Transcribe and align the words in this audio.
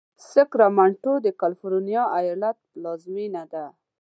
ساکرمنټو 0.31 1.13
د 1.25 1.27
کالفرنیا 1.41 2.03
ایالت 2.19 2.57
پلازمېنه 2.71 3.43
ده. 3.53 3.65